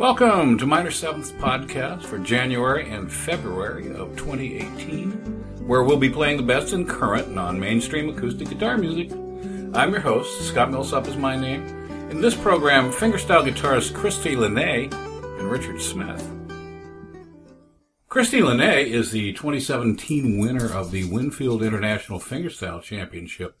[0.00, 5.10] Welcome to Minor Seventh's podcast for January and February of 2018,
[5.66, 9.12] where we'll be playing the best in current non-mainstream acoustic guitar music.
[9.74, 11.66] I'm your host, Scott Millsap is my name.
[12.10, 14.90] In this program, fingerstyle guitarist Christie Lenee
[15.38, 16.26] and Richard Smith.
[18.08, 23.58] Christie Lenee is the 2017 winner of the Winfield International Fingerstyle Championship.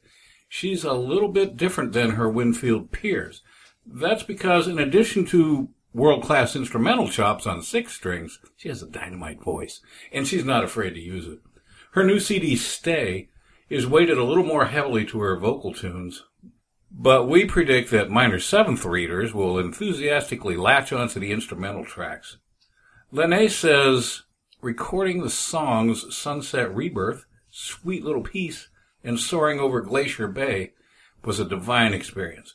[0.48, 3.42] She's a little bit different than her Winfield peers.
[3.84, 8.38] That's because in addition to world class instrumental chops on six strings.
[8.56, 9.80] She has a dynamite voice,
[10.12, 11.40] and she's not afraid to use it.
[11.92, 13.28] Her new CD, Stay,
[13.68, 16.24] is weighted a little more heavily to her vocal tunes,
[16.90, 22.38] but we predict that minor seventh readers will enthusiastically latch onto the instrumental tracks.
[23.12, 24.22] Lenee says
[24.60, 28.68] recording the songs Sunset Rebirth, Sweet Little Peace,
[29.02, 30.72] and Soaring Over Glacier Bay
[31.24, 32.54] was a divine experience.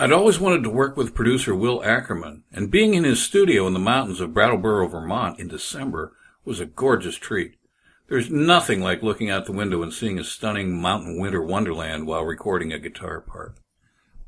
[0.00, 3.74] I'd always wanted to work with producer Will Ackerman, and being in his studio in
[3.74, 7.58] the mountains of Brattleboro, Vermont in December was a gorgeous treat.
[8.08, 12.24] There's nothing like looking out the window and seeing a stunning mountain winter wonderland while
[12.24, 13.58] recording a guitar part.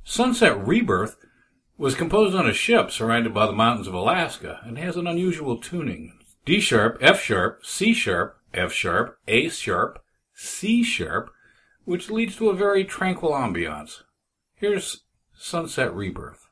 [0.05, 1.17] Sunset Rebirth
[1.78, 5.56] was composed on a ship surrounded by the mountains of Alaska and has an unusual
[5.56, 6.19] tuning.
[6.45, 11.33] D sharp, F sharp, C sharp, F sharp, A sharp, C sharp,
[11.87, 14.03] which leads to a very tranquil ambiance.
[14.55, 15.05] Here's
[15.36, 16.48] Sunset Rebirth.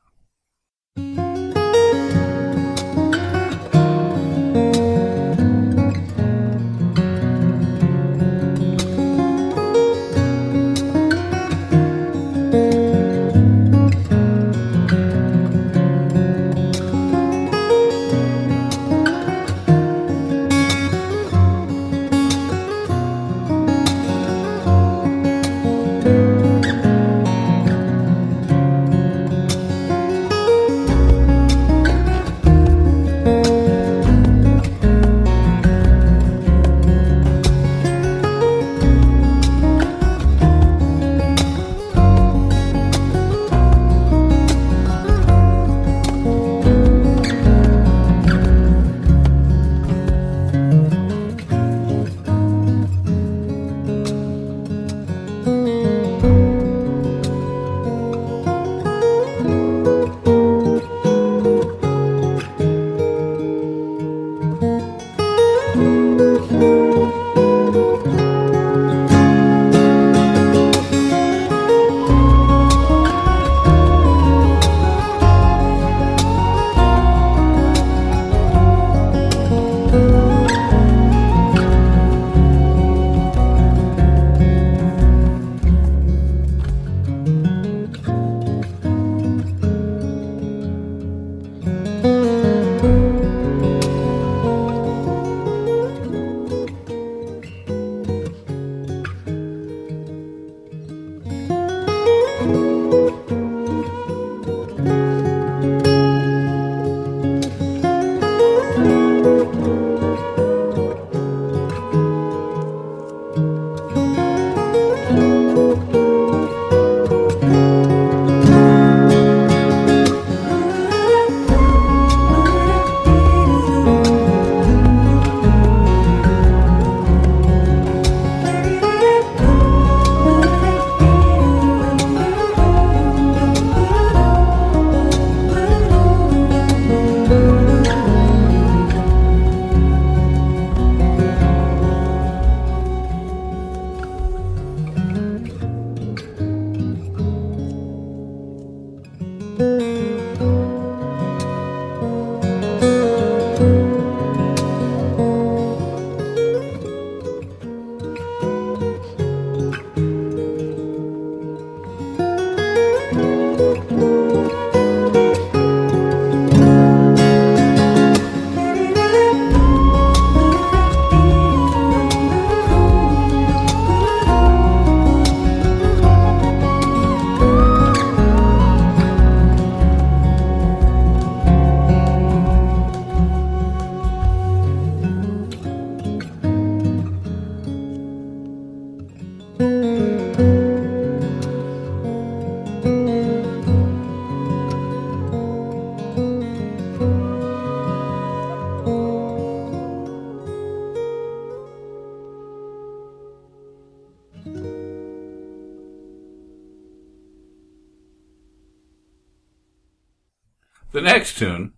[211.01, 211.73] The next tune,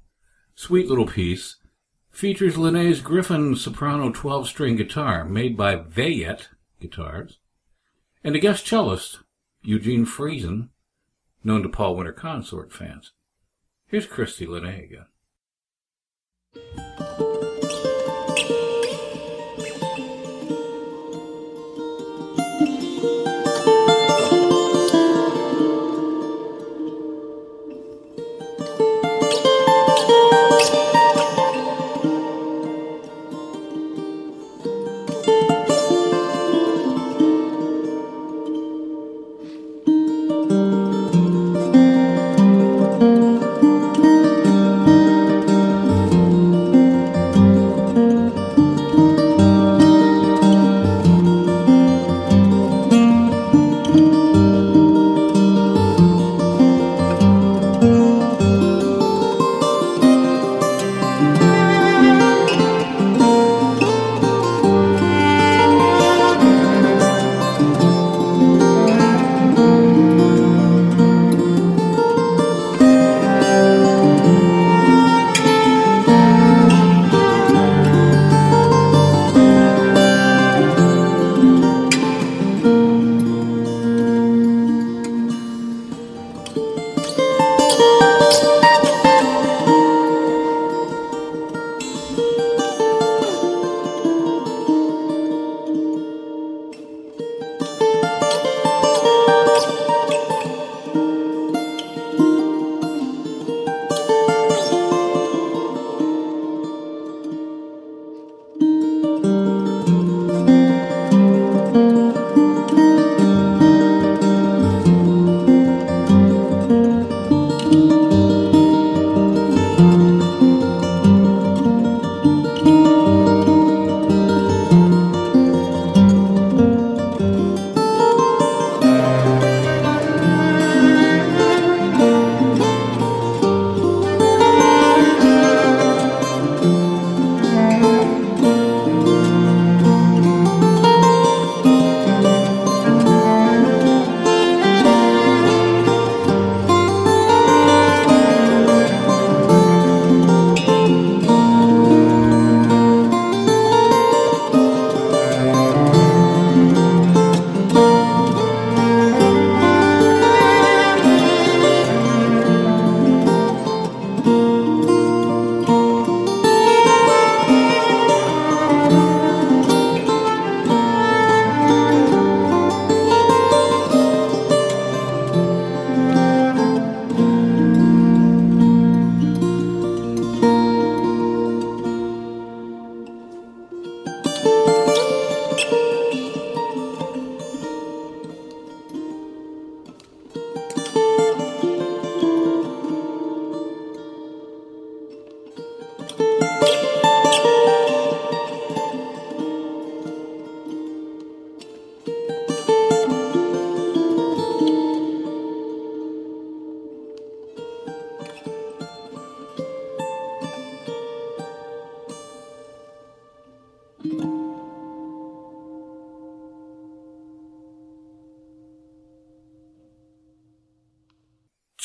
[0.53, 1.55] Sweet little piece.
[2.11, 6.49] Features Lenee's Gryphon soprano 12 string guitar made by Veillette
[6.81, 7.39] Guitars.
[8.21, 9.19] And a guest cellist,
[9.61, 10.71] Eugene Friesen,
[11.41, 13.13] known to Paul Winter Consort fans.
[13.87, 15.05] Here's Christie Lenee again.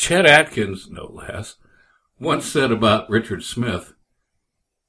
[0.08, 1.56] Chet Atkins, no less,
[2.18, 3.92] once said about Richard Smith,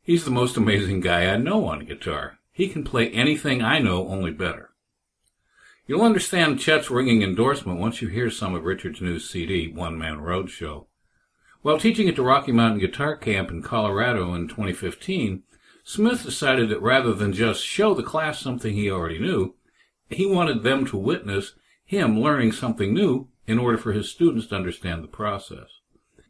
[0.02, 2.40] he's the most amazing guy I know on guitar.
[2.54, 4.70] He can play anything I know, only better.
[5.86, 10.20] You'll understand Chet's ringing endorsement once you hear some of Richard's new CD, One Man
[10.20, 10.86] Roadshow.
[11.64, 15.44] While teaching at the Rocky Mountain Guitar Camp in Colorado in 2015,
[15.84, 19.56] Smith decided that rather than just show the class something he already knew,
[20.10, 24.56] he wanted them to witness him learning something new in order for his students to
[24.56, 25.80] understand the process.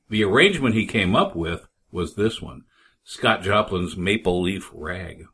[0.09, 2.61] The arrangement he came up with was this one
[3.03, 5.25] Scott Joplin's Maple Leaf Rag.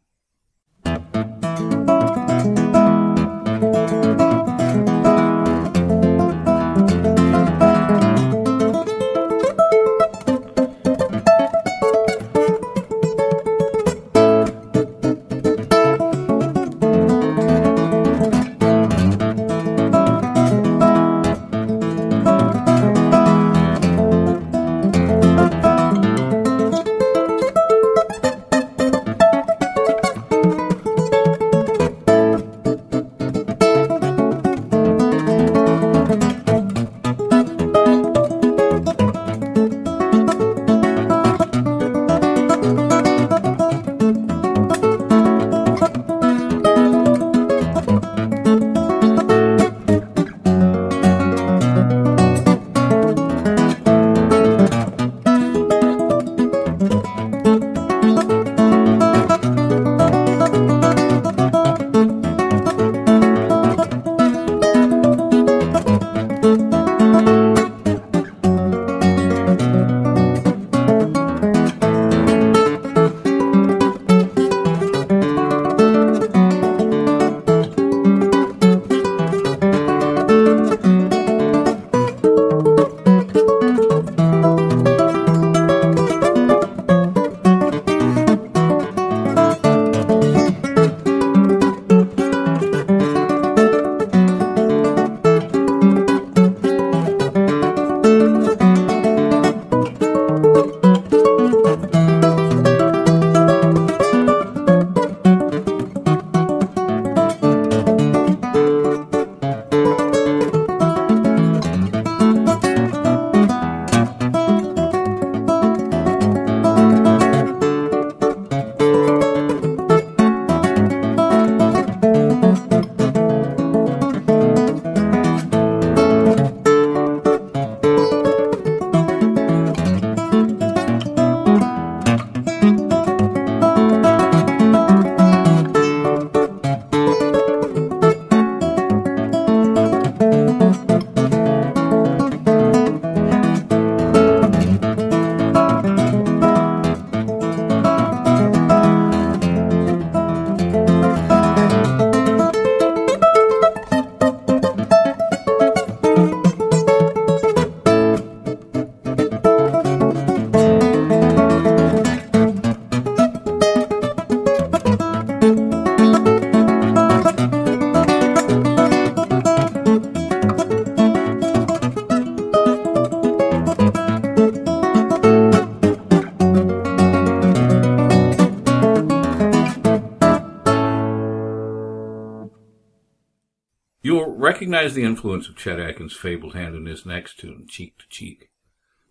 [184.45, 188.51] Recognized the influence of Chet Atkins' fabled hand in this next tune, Cheek to Cheek.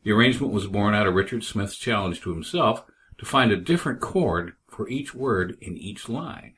[0.04, 2.84] The arrangement was born out of Richard Smith's challenge to himself
[3.18, 6.53] to find a different chord for each word in each line.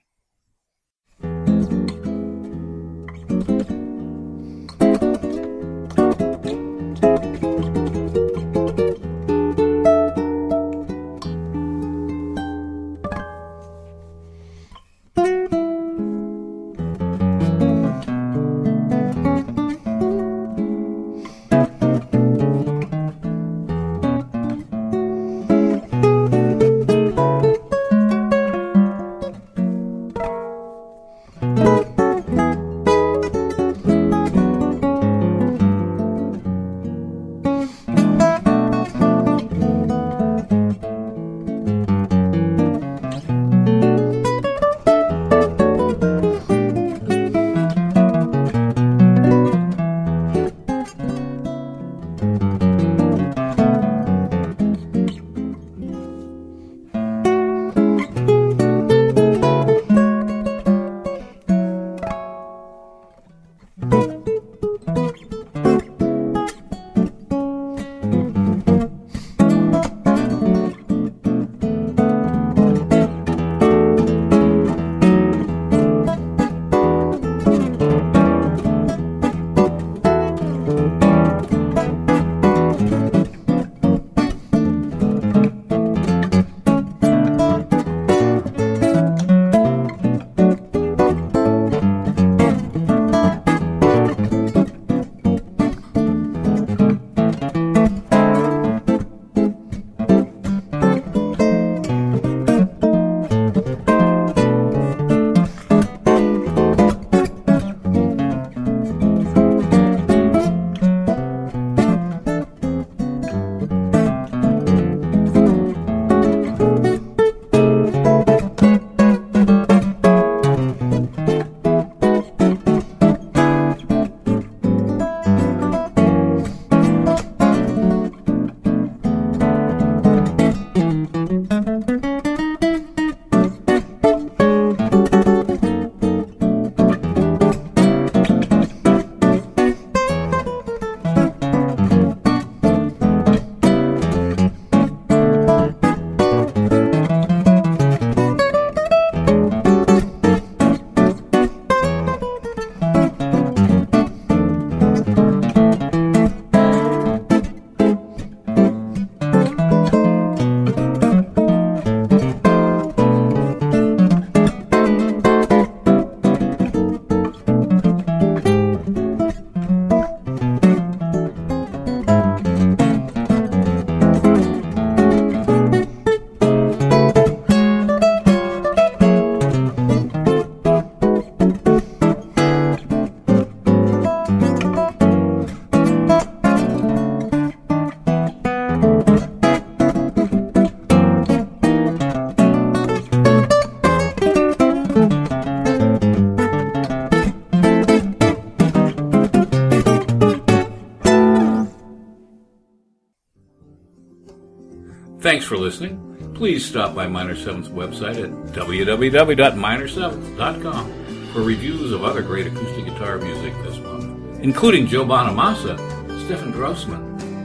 [205.26, 205.99] Thanks for listening.
[206.37, 213.18] Please stop by Minor 7's website at www.minor7.com for reviews of other great acoustic guitar
[213.18, 215.76] music this month, including Joe Bonamassa,
[216.25, 217.02] Stefan Grossman,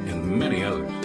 [0.07, 1.00] and many others.